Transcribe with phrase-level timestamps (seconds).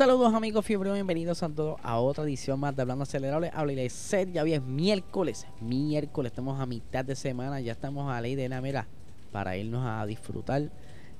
[0.00, 3.50] Saludos amigos fiebre, bienvenidos a todos a otra edición más de Hablando Acelerable.
[3.52, 8.10] Habla y ser, ya hoy es miércoles, miércoles, estamos a mitad de semana, ya estamos
[8.10, 8.86] a ley de la mera
[9.30, 10.70] para irnos a disfrutar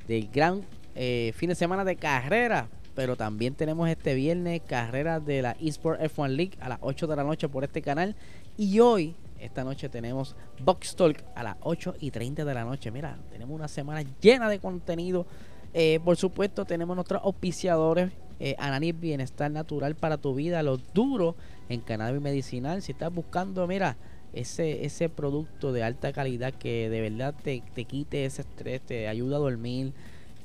[0.08, 0.62] del gran
[0.94, 2.70] eh, fin de semana de carrera.
[2.94, 7.16] Pero también tenemos este viernes carrera de la eSport F1 League a las 8 de
[7.16, 8.16] la noche por este canal.
[8.56, 10.34] Y hoy, esta noche, tenemos
[10.64, 12.90] Box Talk a las 8 y 30 de la noche.
[12.90, 15.26] Mira, tenemos una semana llena de contenido.
[15.74, 21.36] Eh, por supuesto, tenemos nuestros auspiciadores eh, Ananis Bienestar Natural para tu vida, lo duro
[21.68, 22.82] en cannabis medicinal.
[22.82, 23.96] Si estás buscando, mira,
[24.32, 29.08] ese, ese producto de alta calidad que de verdad te, te quite ese estrés, te
[29.08, 29.92] ayuda a dormir,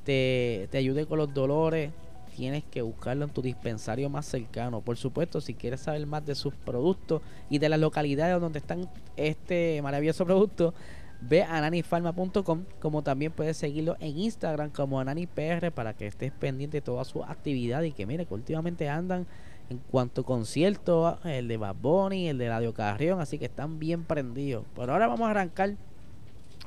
[0.04, 1.92] te, te ayude con los dolores,
[2.36, 4.82] tienes que buscarlo en tu dispensario más cercano.
[4.82, 8.90] Por supuesto, si quieres saber más de sus productos y de las localidades donde están
[9.16, 10.74] este maravilloso producto,
[11.22, 16.78] Ve a ananifarma.com, como también puedes seguirlo en Instagram como AnaniPR para que estés pendiente
[16.78, 19.26] de toda su actividad y que mire que últimamente andan
[19.70, 23.80] en cuanto a conciertos, el de Bad Bunny, el de Radio Carrión, así que están
[23.80, 24.66] bien prendidos.
[24.76, 25.76] Pero ahora vamos a arrancar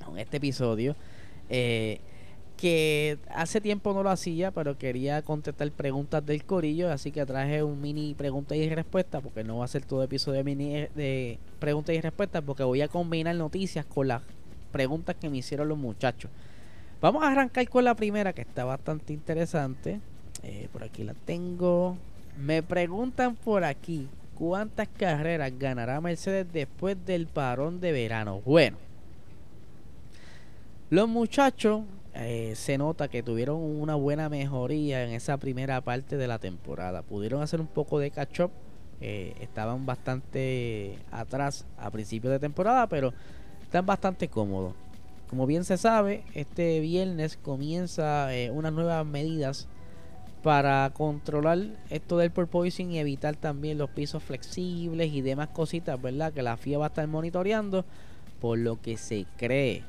[0.05, 0.97] con este episodio.
[1.49, 2.01] Eh,
[2.59, 7.63] que hace tiempo no lo hacía, pero quería contestar preguntas del corillo, así que traje
[7.63, 11.39] un mini pregunta y respuesta, porque no va a ser todo episodio de mini de
[11.61, 14.23] preguntas y respuestas, porque voy a combinar noticias con las
[14.69, 16.31] preguntas que me hicieron los muchachos.
[17.01, 20.01] Vamos a arrancar con la primera que está bastante interesante.
[20.43, 21.97] Eh, por aquí la tengo.
[22.37, 28.41] Me preguntan por aquí cuántas carreras ganará Mercedes después del parón de verano.
[28.45, 28.77] Bueno,
[30.91, 31.83] los muchachos
[32.15, 37.03] eh, se nota que tuvieron una buena mejoría en esa primera parte de la temporada.
[37.03, 38.51] Pudieron hacer un poco de catch up.
[39.01, 43.13] Eh, estaban bastante atrás a principios de temporada, pero
[43.69, 44.73] están bastante cómodos.
[45.29, 49.69] Como bien se sabe, este viernes comienza eh, unas nuevas medidas
[50.43, 51.59] para controlar
[51.91, 56.33] esto del porpoising y evitar también los pisos flexibles y demás cositas, ¿verdad?
[56.33, 57.85] Que la FIA va a estar monitoreando
[58.41, 59.85] por lo que se cree,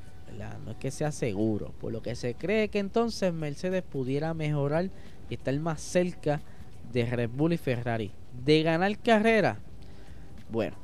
[0.66, 4.90] No es que sea seguro, por lo que se cree que entonces Mercedes pudiera mejorar
[5.30, 6.42] y estar más cerca
[6.92, 8.12] de Red Bull y Ferrari.
[8.44, 9.58] De ganar carrera,
[10.52, 10.76] bueno,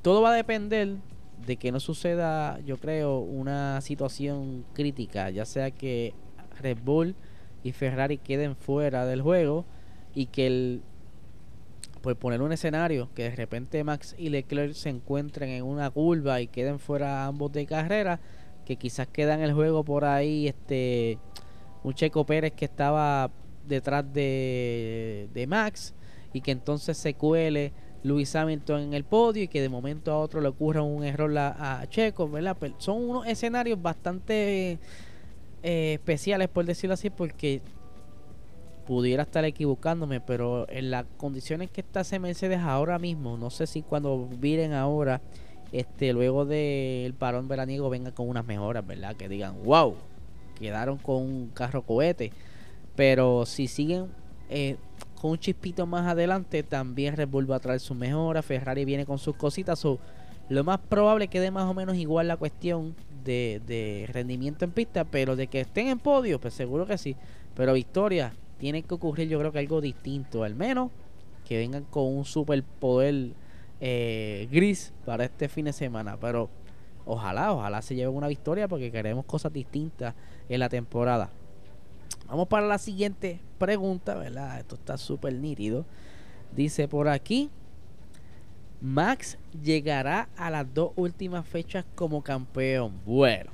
[0.00, 0.96] todo va a depender
[1.44, 6.14] de que no suceda, yo creo, una situación crítica, ya sea que
[6.60, 7.14] Red Bull
[7.62, 9.64] y Ferrari queden fuera del juego
[10.14, 10.82] y que el
[12.00, 16.40] pues poner un escenario que de repente Max y Leclerc se encuentren en una curva
[16.40, 18.20] y queden fuera ambos de carrera,
[18.64, 21.18] que quizás queda en el juego por ahí este
[21.82, 23.30] un Checo Pérez que estaba
[23.66, 25.94] detrás de, de Max
[26.32, 27.72] y que entonces se cuele
[28.06, 31.36] Luis Hamilton en el podio y que de momento a otro le ocurra un error
[31.36, 32.56] a, Checo, ¿verdad?
[32.78, 34.78] Son unos escenarios bastante
[35.62, 37.60] eh, especiales, por decirlo así, porque
[38.86, 43.66] pudiera estar equivocándome, pero en las condiciones que está ese Mercedes ahora mismo, no sé
[43.66, 45.20] si cuando viren ahora,
[45.72, 49.16] este luego del parón veraniego venga con unas mejoras, ¿verdad?
[49.16, 49.96] Que digan, wow,
[50.58, 52.32] quedaron con un carro cohete.
[52.94, 54.06] Pero si siguen
[54.48, 54.76] eh,
[55.30, 58.42] un chispito más adelante también Red Bull a traer su mejora.
[58.42, 59.82] Ferrari viene con sus cositas.
[60.48, 62.94] lo más probable quede más o menos igual la cuestión
[63.24, 67.16] de, rendimiento en pista, pero de que estén en podio, pues seguro que sí.
[67.54, 70.90] Pero victoria, tiene que ocurrir yo creo que algo distinto, al menos
[71.46, 73.32] que vengan con un superpoder
[73.80, 76.16] eh, gris para este fin de semana.
[76.20, 76.48] Pero
[77.04, 80.14] ojalá, ojalá se lleven una victoria porque queremos cosas distintas
[80.48, 81.30] en la temporada.
[82.28, 84.58] Vamos para la siguiente pregunta, ¿verdad?
[84.58, 85.84] Esto está súper nítido.
[86.54, 87.50] Dice por aquí,
[88.80, 92.92] Max llegará a las dos últimas fechas como campeón.
[93.04, 93.50] Bueno,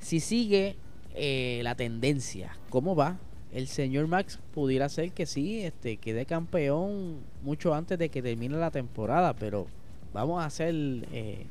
[0.00, 0.76] si sigue
[1.14, 3.18] eh, la tendencia, ¿cómo va?
[3.52, 8.56] El señor Max pudiera ser que sí, este, quede campeón mucho antes de que termine
[8.56, 9.66] la temporada, pero
[10.12, 11.46] vamos a ser, eh,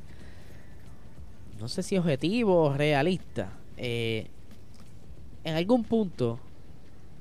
[1.60, 3.52] no sé si objetivo o realista.
[3.78, 4.28] Eh,
[5.44, 6.40] en algún punto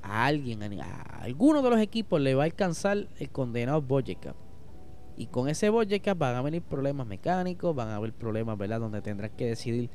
[0.01, 4.33] a alguien, a, alguno de los equipos le va a alcanzar el condenado budget.
[5.17, 8.79] Y con ese budget cap van a venir problemas mecánicos, van a haber problemas, ¿verdad?
[8.79, 9.89] Donde tendrás que decidir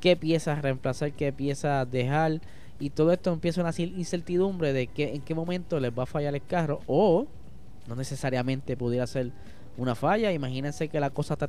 [0.00, 2.40] qué piezas reemplazar, qué piezas dejar.
[2.78, 6.34] y todo esto empieza una incertidumbre de que en qué momento les va a fallar
[6.34, 7.26] el carro o
[7.88, 9.32] no necesariamente pudiera ser
[9.76, 10.30] una falla.
[10.32, 11.48] Imagínense que la cosa está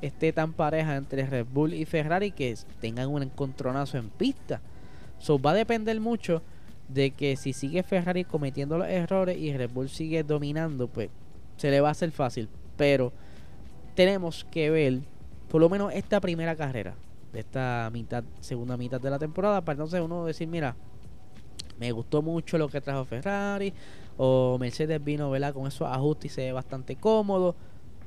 [0.00, 4.60] esté tan pareja entre Red Bull y Ferrari que tengan un encontronazo en pista.
[5.18, 6.42] So, va a depender mucho
[6.88, 11.10] de que si sigue Ferrari cometiendo los errores y Red Bull sigue dominando, pues
[11.56, 12.48] se le va a hacer fácil.
[12.76, 13.12] Pero
[13.94, 15.00] tenemos que ver
[15.48, 16.94] por lo menos esta primera carrera
[17.32, 20.76] de esta mitad, segunda mitad de la temporada, para entonces uno decir, mira,
[21.78, 23.72] me gustó mucho lo que trajo Ferrari,
[24.16, 25.52] o Mercedes vino, ¿verdad?
[25.52, 27.54] Con esos ajustes y se ve bastante cómodo.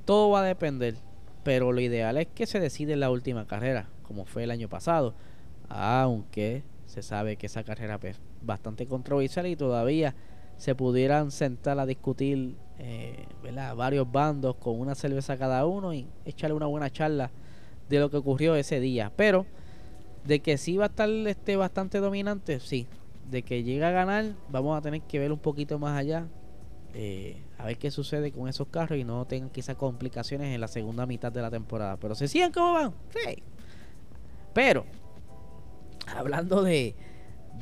[0.06, 0.96] Todo va a depender.
[1.44, 4.68] Pero lo ideal es que se decide en la última carrera, como fue el año
[4.68, 5.14] pasado.
[5.70, 10.16] Aunque se sabe que esa carrera es pues, bastante controversial y todavía
[10.58, 13.28] se pudieran sentar a discutir eh,
[13.78, 17.32] varios bandos con una cerveza cada uno y echarle una buena charla
[17.88, 19.12] de lo que ocurrió ese día.
[19.16, 19.46] Pero
[20.26, 22.88] de que sí va a estar este bastante dominante, sí.
[23.30, 26.28] De que llega a ganar, vamos a tener que ver un poquito más allá.
[26.96, 30.68] Eh, a ver qué sucede con esos carros y no tengan quizás complicaciones en la
[30.68, 31.98] segunda mitad de la temporada.
[31.98, 32.94] Pero se siguen como van.
[33.12, 33.44] Sí.
[34.54, 34.86] Pero,
[36.16, 36.96] hablando de,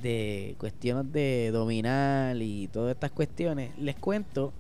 [0.02, 4.54] de cuestiones de dominar y todas estas cuestiones, les cuento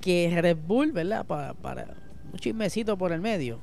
[0.00, 1.24] que Red Bull, ¿verdad?
[1.26, 1.94] Para, para
[2.32, 3.60] un chismecito por el medio.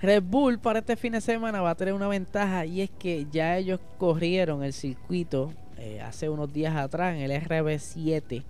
[0.00, 3.26] Red Bull para este fin de semana va a tener una ventaja y es que
[3.32, 8.44] ya ellos corrieron el circuito eh, hace unos días atrás en el RB7.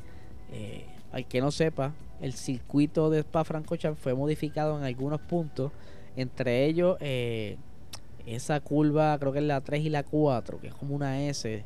[0.53, 5.73] Eh, al que no sepa, el circuito de Spa Francorchamps fue modificado en algunos puntos,
[6.17, 7.57] entre ellos eh,
[8.35, 11.65] esa curva, creo que es la 3 y la 4, que es como una S,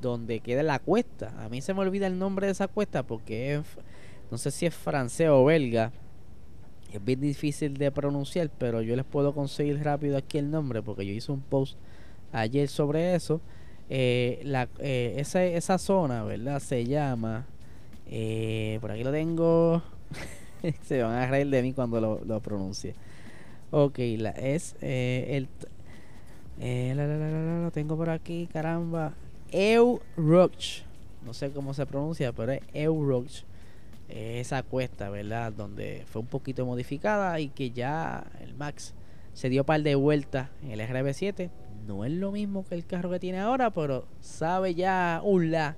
[0.00, 1.34] donde queda la cuesta.
[1.44, 3.64] A mí se me olvida el nombre de esa cuesta porque es
[4.30, 5.92] no sé si es francés o belga.
[6.92, 11.06] Es bien difícil de pronunciar, pero yo les puedo conseguir rápido aquí el nombre porque
[11.06, 11.76] yo hice un post
[12.32, 13.40] ayer sobre eso.
[13.88, 16.60] Eh, la, eh, esa, esa zona, ¿verdad?
[16.60, 17.46] Se llama.
[18.06, 19.82] Eh, por aquí lo tengo.
[20.82, 22.94] Se van a reír de mí cuando lo, lo pronuncie.
[23.72, 25.48] Ok, la, es el.
[26.60, 29.14] La, la, lo tengo por aquí, caramba.
[29.50, 30.84] Euroch.
[31.24, 33.44] No sé cómo se pronuncia, pero es Euroch
[34.10, 35.52] esa cuesta, ¿verdad?
[35.52, 38.94] Donde fue un poquito modificada y que ya el Max
[39.32, 41.50] se dio par de vueltas en el RB7.
[41.86, 45.76] No es lo mismo que el carro que tiene ahora, pero sabe ya la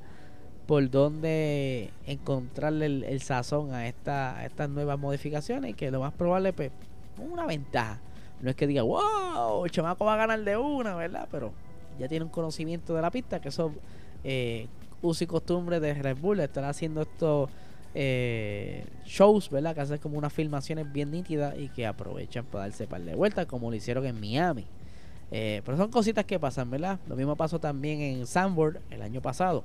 [0.67, 6.51] por dónde encontrarle el, sazón a, esta, estas nuevas modificaciones y que lo más probable
[6.51, 6.71] es pues,
[7.19, 8.01] una ventaja.
[8.43, 11.29] No es que diga, wow, el chamaco va a ganar de una, ¿verdad?
[11.31, 11.53] Pero
[11.99, 13.73] ya tiene un conocimiento de la pista, que eso
[14.25, 14.67] eh,
[15.01, 17.49] uso y costumbre de Red Bull, estar haciendo esto
[17.95, 19.75] eh, shows, ¿verdad?
[19.75, 23.47] Que hacen como unas filmaciones bien nítidas y que aprovechan para darse par de vueltas,
[23.47, 24.67] como lo hicieron en Miami.
[25.31, 26.99] Eh, pero son cositas que pasan, ¿verdad?
[27.07, 29.65] Lo mismo pasó también en Sandboard el año pasado.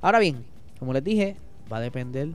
[0.00, 0.44] Ahora bien,
[0.78, 1.36] como les dije,
[1.72, 2.28] va a depender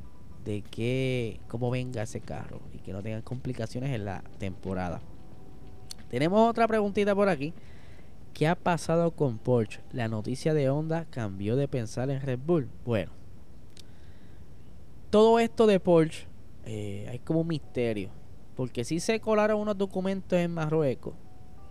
[0.46, 5.02] de que cómo venga ese carro y que no tengan complicaciones en la temporada.
[6.10, 7.54] Tenemos otra preguntita por aquí.
[8.34, 9.82] ¿Qué ha pasado con Porsche?
[9.92, 12.70] La noticia de Honda cambió de pensar en Red Bull.
[12.86, 13.12] Bueno,
[15.10, 16.28] todo esto de Porsche
[16.66, 18.10] eh, hay como un misterio.
[18.56, 21.14] Porque si se colaron unos documentos en Marruecos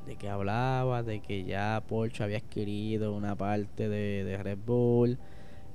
[0.08, 5.18] de que hablaba de que ya Porsche había adquirido una parte de, Red Bull.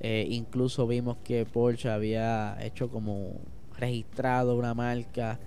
[0.00, 3.40] Eh, incluso vimos que Porsche había hecho como
[3.78, 5.38] registrado una marca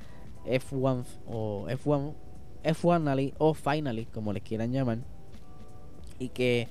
[0.46, 2.14] F1 o F1
[2.64, 5.00] F1 o Finally, como les quieran llamar.
[6.20, 6.68] Y que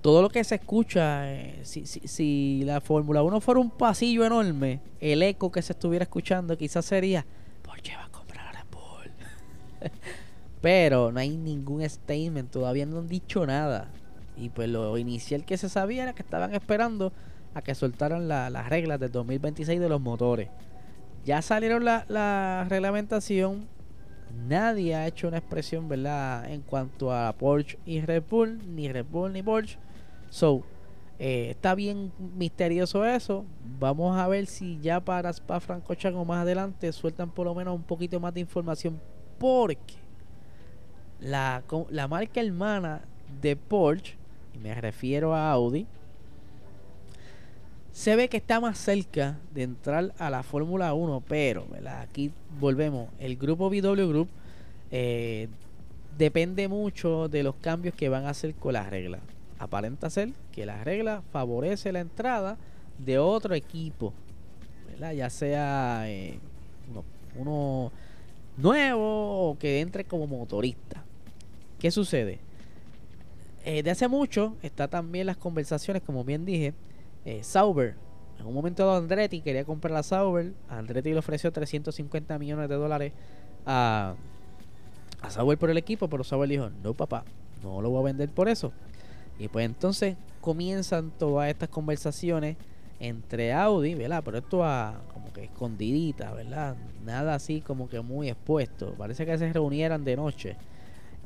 [0.00, 4.24] todo lo que se escucha, eh, si, si, si, la Fórmula 1 fuera un pasillo
[4.24, 7.26] enorme, el eco que se estuviera escuchando quizás sería,
[7.62, 9.90] Porsche va a comprar a Red Bull.
[10.60, 13.88] Pero no hay ningún statement, todavía no han dicho nada.
[14.36, 17.12] Y pues lo inicial que se sabía era que estaban esperando
[17.54, 20.48] a que soltaran las reglas del 2026 de los motores.
[21.24, 23.66] Ya salieron la, la reglamentación.
[24.46, 26.50] Nadie ha hecho una expresión, ¿verdad?
[26.50, 29.78] En cuanto a Porsche y Red Bull, ni Red Bull ni Porsche
[30.30, 30.62] So,
[31.18, 33.44] eh, está bien misterioso eso.
[33.78, 37.82] Vamos a ver si ya para Spa Francorchamps más adelante sueltan por lo menos un
[37.82, 39.00] poquito más de información.
[39.38, 39.94] Porque
[41.20, 43.02] la, la marca hermana
[43.40, 44.16] de Porsche,
[44.54, 45.86] y me refiero a Audi,
[47.92, 51.66] se ve que está más cerca de entrar a la Fórmula 1, pero
[52.00, 52.30] aquí
[52.60, 53.08] volvemos.
[53.18, 54.28] El grupo VW Group
[54.90, 55.48] eh,
[56.16, 59.20] depende mucho de los cambios que van a hacer con las reglas
[59.58, 62.56] aparenta ser que la regla favorece la entrada
[62.98, 64.12] de otro equipo,
[64.98, 66.38] ya sea eh,
[67.36, 67.92] uno,
[68.56, 71.04] nuevo o que entre como motorista.
[71.78, 72.40] ¿Qué sucede?
[73.64, 76.72] eh, de hace mucho está también las conversaciones, como bien dije,
[77.28, 77.94] eh, Sauber.
[78.40, 80.54] En un momento dado Andretti quería comprar la Sauber.
[80.68, 83.12] Andretti le ofreció 350 millones de dólares
[83.66, 84.14] a,
[85.20, 87.24] a Sauber por el equipo, pero Sauber dijo, no papá,
[87.62, 88.72] no lo voy a vender por eso.
[89.38, 92.56] Y pues entonces comienzan todas estas conversaciones
[92.98, 94.22] entre Audi, ¿verdad?
[94.24, 96.76] Pero esto a como que escondidita, ¿verdad?
[97.04, 98.94] Nada así como que muy expuesto.
[98.96, 100.56] Parece que se reunieran de noche.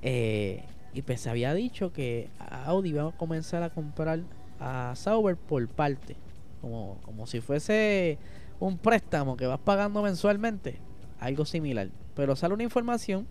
[0.02, 2.28] Eh, y pues se había dicho que
[2.66, 4.20] Audi iba a comenzar a comprar
[4.62, 6.16] a Sauber por parte.
[6.60, 8.18] Como, como si fuese
[8.60, 10.78] un préstamo que vas pagando mensualmente.
[11.18, 11.88] Algo similar.
[12.14, 13.26] Pero sale una información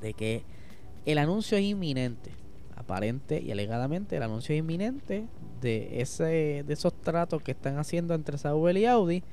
[0.00, 0.44] de que
[1.04, 2.30] el anuncio es inminente.
[2.76, 5.26] Aparente y alegadamente el anuncio es inminente
[5.60, 9.24] de ese de esos tratos que están haciendo entre Sauber y Audi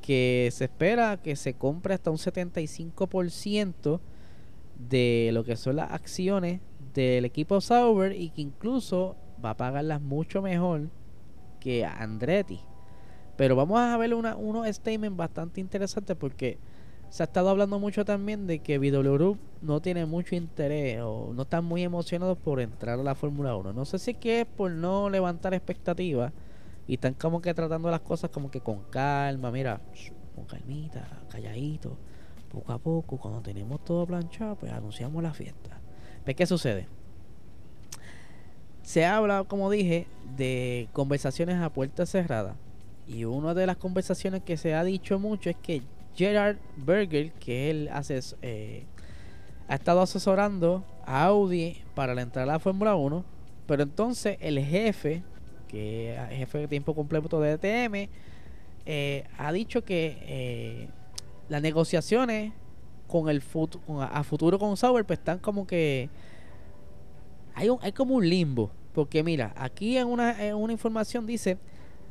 [0.00, 4.00] que se espera que se compre hasta un 75%
[4.88, 6.60] de lo que son las acciones
[6.94, 10.88] del equipo Sauber y que incluso va a pagarlas mucho mejor
[11.60, 12.60] que Andretti.
[13.36, 16.58] Pero vamos a ver una, unos statements bastante interesantes porque
[17.08, 21.42] se ha estado hablando mucho también de que VW no tiene mucho interés o no
[21.42, 23.72] están muy emocionados por entrar a la Fórmula 1.
[23.72, 26.32] No sé si es que es por no levantar expectativas
[26.86, 29.80] y están como que tratando las cosas como que con calma, mira,
[30.34, 31.96] con calmita, calladito,
[32.50, 35.80] poco a poco, cuando tenemos todo planchado, pues anunciamos la fiesta.
[36.24, 36.88] ¿Pero qué sucede?
[38.86, 42.54] Se habla, como dije, de conversaciones a puerta cerrada.
[43.08, 45.82] Y una de las conversaciones que se ha dicho mucho es que
[46.14, 48.84] Gerard Berger, que él hace, eh,
[49.66, 53.24] ha estado asesorando a Audi para la entrada a la Fórmula 1,
[53.66, 55.24] pero entonces el jefe,
[55.66, 58.08] que es jefe de tiempo completo de DTM,
[58.86, 60.88] eh, ha dicho que eh,
[61.48, 62.52] las negociaciones
[63.08, 66.08] con el futuro a futuro con Sauber pues están como que
[67.56, 71.58] hay un, hay como un limbo porque mira aquí en una, una información dice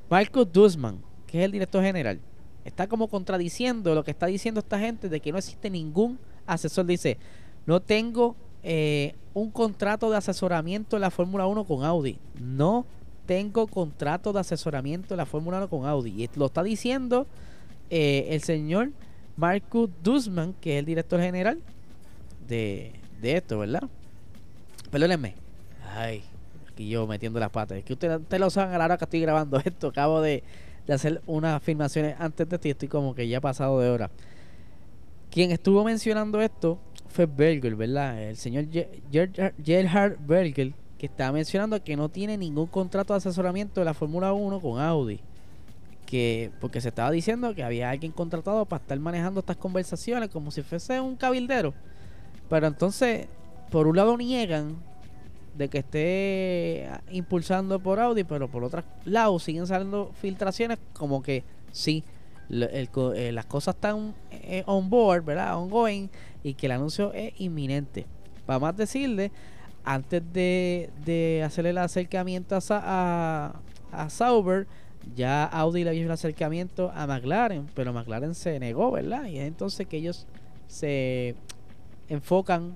[0.10, 2.20] Marco Dussman que es el director general
[2.66, 6.86] está como contradiciendo lo que está diciendo esta gente de que no existe ningún asesor.
[6.86, 7.18] Dice,
[7.66, 12.18] no tengo eh, un contrato de asesoramiento en la Fórmula 1 con Audi.
[12.42, 12.86] No
[13.28, 16.24] tengo contrato de asesoramiento en la Fórmula 1 con Audi.
[16.24, 17.28] Y lo está diciendo
[17.92, 18.92] eh, el señor
[19.38, 21.60] Marcus Dussman, que es el director general
[22.48, 23.84] de, de esto, ¿verdad?
[24.96, 25.34] Perdónenme.
[25.94, 26.24] Ay,
[26.72, 27.78] aquí yo metiendo las patas.
[27.78, 29.90] Es que ustedes usted lo saben a la hora que estoy grabando esto.
[29.90, 30.42] Acabo de
[30.88, 32.70] de hacer unas afirmaciones antes de ti.
[32.70, 34.10] Estoy como que ya pasado de hora.
[35.32, 38.22] Quien estuvo mencionando esto fue Berger, ¿verdad?
[38.22, 38.68] El señor
[39.64, 44.34] Gerhard Berger, que estaba mencionando que no tiene ningún contrato de asesoramiento de la Fórmula
[44.34, 45.20] 1 con Audi.
[46.06, 50.52] Que, porque se estaba diciendo que había alguien contratado para estar manejando estas conversaciones como
[50.52, 51.74] si fuese un cabildero.
[52.48, 53.28] Pero entonces,
[53.72, 54.78] por un lado niegan
[55.58, 61.44] de que esté impulsando por Audi, pero por otro lado siguen saliendo filtraciones como que
[61.72, 62.04] sí,
[62.50, 65.58] eh, las cosas están eh, on board, ¿verdad?
[65.58, 66.10] Ongoing
[66.44, 68.06] y que el anuncio es inminente.
[68.46, 69.32] Vamos a decirle,
[69.84, 73.56] antes de, de hacerle el acercamiento a,
[73.92, 74.68] a, Sauber,
[75.16, 79.26] ya Audi le hizo el acercamiento a McLaren, pero McLaren se negó, ¿verdad?
[79.26, 80.28] Y es entonces que ellos
[80.68, 81.36] se
[82.10, 82.76] enfocan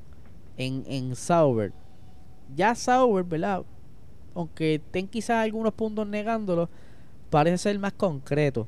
[0.59, 1.73] en, en Sauber
[2.55, 3.63] ya Sauber, ¿verdad?
[4.35, 6.69] Aunque estén quizás algunos puntos negándolo,
[7.29, 8.67] parece ser más concreto.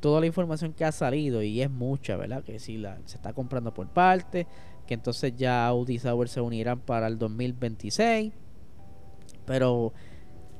[0.00, 2.42] toda la información que ha salido, y es mucha, ¿verdad?
[2.42, 4.46] Que si la, se está comprando por parte,
[4.86, 8.32] que entonces ya Audi y Sauber se unirán para el 2026.
[9.44, 9.92] Pero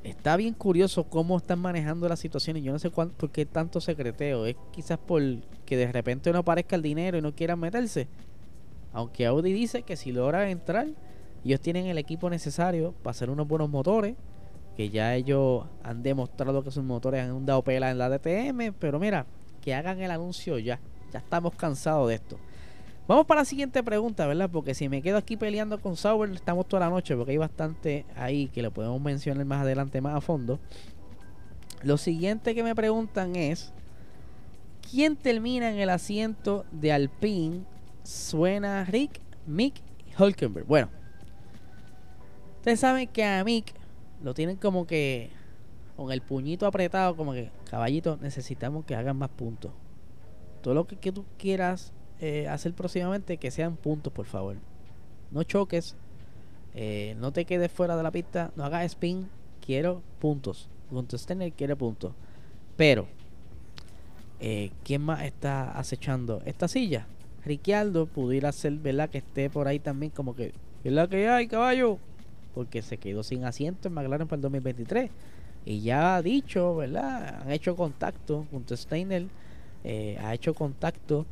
[0.03, 3.47] está bien curioso cómo están manejando la situación y yo no sé cuánto, por qué
[3.47, 4.47] tanto secreteo.
[4.47, 5.23] Es quizás por
[5.65, 8.09] que de repente no aparezca el dinero y no quieran meterse.
[8.93, 10.89] Aunque Audi dice que si logra entrar,
[11.45, 14.17] ellos tienen el equipo necesario para hacer unos buenos motores,
[14.77, 18.99] que ya ellos han demostrado que sus motores han dado pela en la DTM, pero
[18.99, 19.27] mira,
[19.61, 20.81] que hagan el anuncio ya.
[21.13, 22.39] Ya estamos cansados de esto.
[23.07, 24.51] Vamos para la siguiente pregunta, ¿verdad?
[24.53, 28.05] Porque si me quedo aquí peleando con Sauber, estamos toda la noche, porque hay bastante
[28.15, 30.61] ahí que lo podemos mencionar más adelante, más a fondo.
[31.83, 33.73] Lo siguiente que me preguntan es:
[34.91, 37.63] ¿Quién termina en el asiento de Alpine?
[38.09, 40.67] Suena Rick, Mick y Hulkenberg.
[40.67, 40.89] Bueno,
[42.57, 43.75] Ustedes saben que a Mick
[44.23, 45.29] lo tienen como que
[45.95, 49.73] con el puñito apretado, como que, caballito, necesitamos que hagan más puntos.
[50.63, 54.57] Todo lo que, tú quieras eh, hacer próximamente, que sean puntos, por favor.
[55.31, 55.95] No choques,
[56.75, 59.29] eh, no te quedes fuera de la pista, no hagas spin,
[59.65, 60.71] quiero puntos.
[61.13, 62.13] Steiner quiere puntos.
[62.77, 63.07] Pero,
[64.41, 67.07] eh, ¿quién más está acechando esta silla?
[67.49, 69.11] Ricciardo pudiera ser, ¿verdad?
[69.11, 70.53] Que esté por ahí también como que,
[70.83, 71.99] ¿qué es la que hay, caballo?
[72.59, 75.13] porque se quedó sin asiento en McLaren para el 2023.
[75.65, 77.43] Y ya ha dicho, ¿verdad?
[77.43, 79.27] Han hecho contacto junto a Steiner,
[79.85, 81.25] eh, ha hecho contacto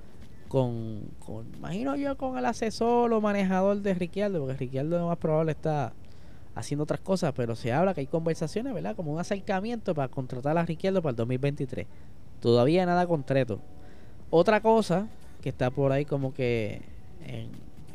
[0.46, 5.18] con, con, imagino yo, con el asesor o manejador de Ricciardo, porque Ricciardo lo más
[5.18, 5.92] probable está
[6.54, 8.94] haciendo otras cosas, pero se habla que hay conversaciones, ¿verdad?
[8.94, 11.88] Como un acercamiento para contratar a Ricciardo para el 2023.
[12.40, 13.58] Todavía nada concreto.
[14.30, 15.08] Otra cosa
[15.46, 16.82] que está por ahí como que
[17.24, 17.52] en,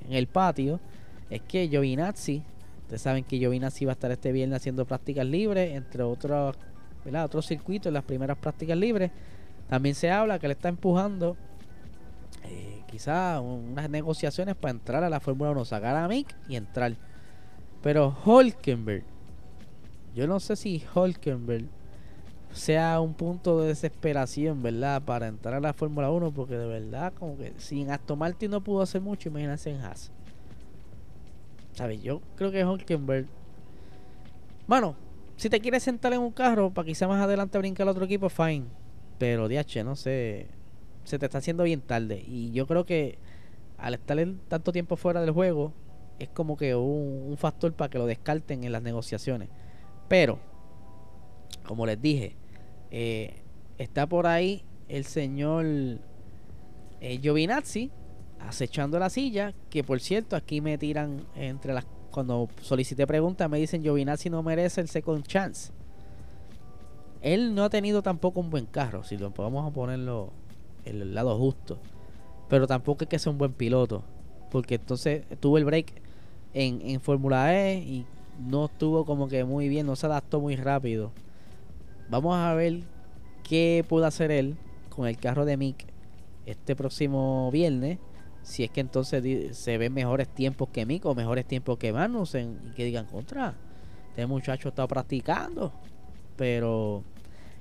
[0.09, 0.79] el patio
[1.29, 2.41] es que Giovinazzi,
[2.83, 6.55] ustedes saben que Giovinazzi va a estar este viernes haciendo prácticas libres, entre otros,
[7.03, 7.25] ¿verdad?
[7.25, 9.11] Otros circuitos, en las primeras prácticas libres.
[9.67, 11.35] También se habla que le está empujando
[12.45, 16.95] eh, quizás unas negociaciones para entrar a la Fórmula 1, sacar a Mick y entrar.
[17.83, 19.03] Pero Holkenberg,
[20.15, 21.65] yo no sé si Holkenberg
[22.53, 25.01] sea un punto de desesperación, ¿verdad?
[25.01, 28.61] Para entrar a la Fórmula 1, porque de verdad, como que sin Aston Martin no
[28.61, 30.11] pudo hacer mucho, imagínense en Haas.
[31.73, 32.01] ¿Sabes?
[32.01, 33.27] Yo creo que Holkenberg.
[34.67, 34.95] Bueno,
[35.37, 38.29] si te quieres sentar en un carro para quizá más adelante brincar al otro equipo,
[38.29, 38.65] fine.
[39.17, 40.47] Pero, DH, no sé.
[41.03, 42.23] Se te está haciendo bien tarde.
[42.27, 43.17] Y yo creo que
[43.77, 44.17] al estar
[44.47, 45.73] tanto tiempo fuera del juego,
[46.19, 49.49] es como que un, factor para que lo descarten en las negociaciones.
[50.07, 50.39] Pero,
[51.65, 52.35] como les dije,
[52.91, 53.41] eh,
[53.77, 57.89] está por ahí el señor eh, Giovinazzi
[58.39, 61.85] acechando la silla, que por cierto aquí me tiran entre las...
[62.11, 65.71] Cuando solicité preguntas me dicen Giovinazzi no merece el second chance.
[67.21, 70.33] Él no ha tenido tampoco un buen carro, si lo podemos ponerlo
[70.83, 71.79] en el lado justo.
[72.49, 74.03] Pero tampoco es que sea un buen piloto.
[74.49, 75.93] Porque entonces tuvo el break
[76.53, 78.05] en, en Fórmula E y
[78.39, 81.11] no estuvo como que muy bien, no se adaptó muy rápido.
[82.11, 82.81] Vamos a ver
[83.41, 84.57] qué puede hacer él
[84.89, 85.85] con el carro de Mick
[86.45, 87.99] este próximo viernes.
[88.43, 92.59] Si es que entonces se ven mejores tiempos que Mick o mejores tiempos que Magnussen
[92.67, 93.55] y que digan contra.
[94.09, 95.71] Este muchacho está practicando,
[96.35, 97.05] pero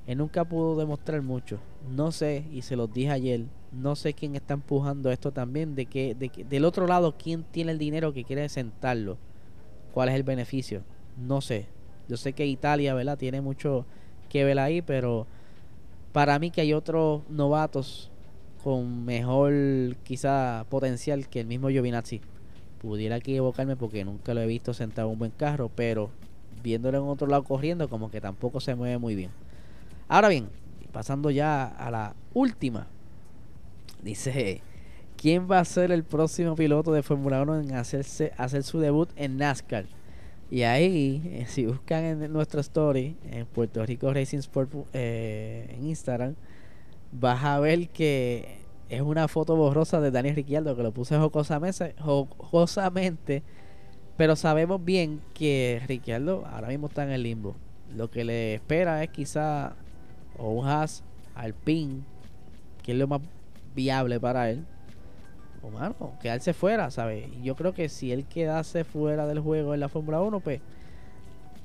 [0.08, 1.60] él nunca pudo demostrar mucho.
[1.88, 5.86] No sé, y se los dije ayer, no sé quién está empujando esto también, de
[5.86, 9.16] que, de que del otro lado, quién tiene el dinero que quiere sentarlo,
[9.92, 10.82] cuál es el beneficio,
[11.16, 11.68] no sé.
[12.08, 13.16] Yo sé que Italia, ¿verdad?
[13.16, 13.86] Tiene mucho
[14.30, 15.26] que ver ahí, pero
[16.12, 18.10] para mí que hay otros novatos
[18.64, 19.52] con mejor
[20.04, 22.22] quizá potencial que el mismo Giovinazzi.
[22.80, 26.10] Pudiera equivocarme porque nunca lo he visto sentado en un buen carro, pero
[26.62, 29.30] viéndolo en otro lado corriendo como que tampoco se mueve muy bien.
[30.08, 30.48] Ahora bien,
[30.92, 32.86] pasando ya a la última
[34.02, 34.62] Dice,
[35.16, 39.10] ¿quién va a ser el próximo piloto de Fórmula 1 en hacerse, hacer su debut
[39.16, 39.84] en NASCAR?
[40.50, 45.86] Y ahí, eh, si buscan en nuestra story, en Puerto Rico Racing Sport eh, en
[45.86, 46.34] Instagram,
[47.12, 48.58] vas a ver que
[48.88, 53.44] es una foto borrosa de Daniel Ricciardo que lo puse jocosamente, jocosamente
[54.20, 57.56] pero sabemos bien que Ricciardo ahora mismo está en el limbo.
[57.96, 59.72] Lo que le espera es quizá
[60.36, 61.02] o un Haas,
[61.34, 62.02] Alpine,
[62.82, 63.22] que es lo más
[63.74, 64.66] viable para él.
[65.62, 67.26] O mano, quedarse fuera, ¿sabes?
[67.42, 70.60] Yo creo que si él quedase fuera del juego en la Fórmula 1, pues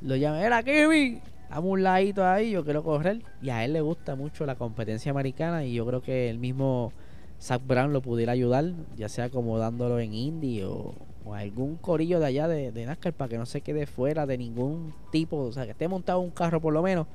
[0.02, 3.22] lo llama, era Kevin, dame un ladito ahí, yo quiero correr.
[3.42, 6.92] Y a él le gusta mucho la competencia americana y yo creo que el mismo
[7.40, 10.94] Zach Brown lo pudiera ayudar, ya sea como dándolo en Indy o,
[11.34, 14.94] algún corillo de allá de, de, NASCAR para que no se quede fuera de ningún
[15.12, 17.08] tipo, o sea, que esté montado un carro por lo menos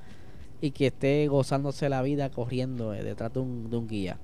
[0.61, 4.19] y que esté gozándose la vida corriendo eh, detrás de un, de un guía.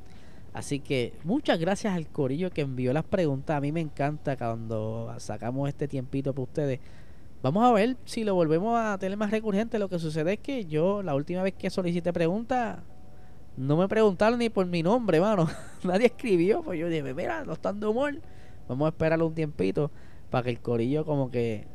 [0.56, 3.58] Así que muchas gracias al Corillo que envió las preguntas.
[3.58, 6.80] A mí me encanta cuando sacamos este tiempito para ustedes.
[7.42, 9.78] Vamos a ver si lo volvemos a tener más recurrente.
[9.78, 12.78] Lo que sucede es que yo, la última vez que solicité preguntas,
[13.58, 15.46] no me preguntaron ni por mi nombre, mano.
[15.84, 16.62] Nadie escribió.
[16.62, 18.14] Pues yo dije, mira, no están de humor.
[18.66, 19.90] Vamos a esperarle un tiempito
[20.30, 21.66] para que el Corillo, como que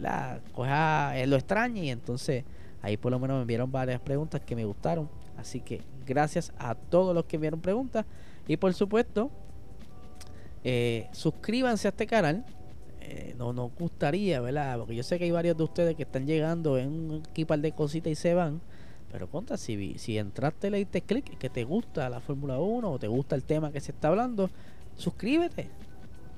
[0.00, 1.84] la coja, lo extrañe.
[1.84, 2.42] Y entonces
[2.82, 5.08] ahí por lo menos me enviaron varias preguntas que me gustaron.
[5.36, 8.06] Así que gracias a todos los que enviaron preguntas.
[8.46, 9.30] Y por supuesto,
[10.64, 12.44] eh, suscríbanse a este canal.
[13.00, 14.78] Eh, no nos gustaría, ¿verdad?
[14.78, 17.72] Porque yo sé que hay varios de ustedes que están llegando en un equipo de
[17.72, 18.60] cositas y se van.
[19.12, 22.98] Pero conta, si, si entraste, le diste clic, que te gusta la Fórmula 1 o
[22.98, 24.50] te gusta el tema que se está hablando,
[24.96, 25.68] suscríbete,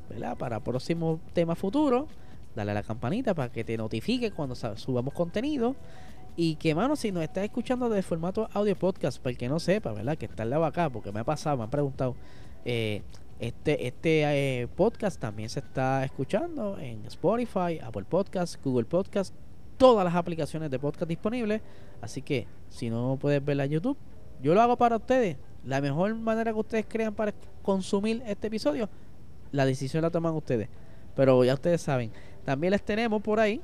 [0.09, 0.37] ¿verdad?
[0.37, 2.07] Para próximos temas futuros,
[2.55, 5.75] dale a la campanita para que te notifique cuando subamos contenido.
[6.43, 9.61] Y que, mano, si nos estás escuchando de formato audio podcast, para el que no
[9.61, 10.17] sepa, ¿verdad?
[10.17, 12.17] Que está al lado acá, porque me ha pasado, me han preguntado.
[12.65, 13.03] Eh,
[13.41, 14.23] este este
[14.63, 19.35] eh, podcast también se está escuchando en Spotify, Apple Podcast, Google Podcast,
[19.77, 21.61] todas las aplicaciones de podcast disponibles.
[22.01, 23.99] Así que, si no puedes verla en YouTube,
[24.43, 25.37] yo lo hago para ustedes.
[25.67, 28.89] La mejor manera que ustedes crean para consumir este episodio,
[29.53, 30.71] la decisión la toman ustedes.
[31.15, 32.11] Pero ya ustedes saben.
[32.47, 33.61] También les tenemos por ahí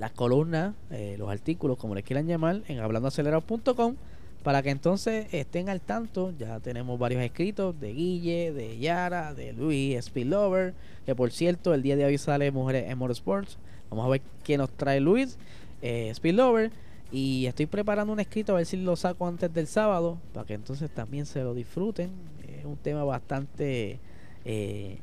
[0.00, 3.96] las columnas, eh, los artículos, como les quieran llamar, en hablandoacelerado.com
[4.42, 6.32] para que entonces estén al tanto.
[6.38, 10.72] Ya tenemos varios escritos de Guille, de Yara, de Luis Spillover,
[11.04, 13.58] que por cierto el día de hoy sale Mujeres en Motorsports.
[13.90, 15.36] Vamos a ver qué nos trae Luis
[15.82, 16.70] eh, Spillover.
[17.12, 20.54] Y estoy preparando un escrito a ver si lo saco antes del sábado, para que
[20.54, 22.08] entonces también se lo disfruten.
[22.48, 23.98] Es un tema bastante,
[24.46, 24.98] eh,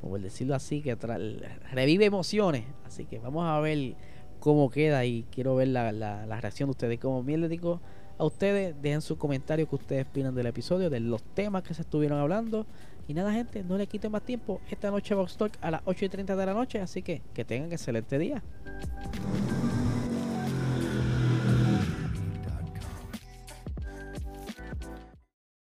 [0.00, 0.96] como decirlo así, que
[1.70, 2.64] revive emociones.
[2.84, 3.94] Así que vamos a ver
[4.42, 6.98] cómo queda y quiero ver la, la, reacción de ustedes.
[6.98, 7.80] Como bien les digo
[8.18, 11.82] a ustedes, dejen sus comentarios que ustedes opinan del episodio, de los temas que se
[11.82, 12.66] estuvieron hablando.
[13.06, 14.60] Y nada, gente, no le quiten más tiempo.
[14.68, 16.80] Esta noche Vox Talk a las 8 y 30 de la noche.
[16.80, 18.42] Así que que tengan excelente día.